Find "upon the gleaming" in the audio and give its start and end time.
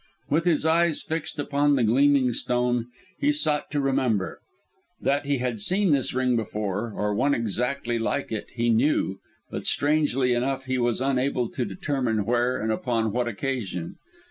1.37-2.33